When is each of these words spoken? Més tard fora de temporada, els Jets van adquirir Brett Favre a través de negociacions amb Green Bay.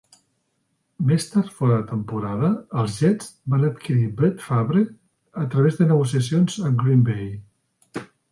Més 1.09 1.25
tard 1.33 1.49
fora 1.57 1.75
de 1.81 1.83
temporada, 1.89 2.49
els 2.83 2.95
Jets 3.03 3.27
van 3.55 3.67
adquirir 3.67 4.07
Brett 4.21 4.41
Favre 4.47 4.83
a 5.45 5.47
través 5.57 5.77
de 5.81 5.89
negociacions 5.91 6.57
amb 6.71 6.83
Green 6.87 7.07
Bay. 7.11 7.31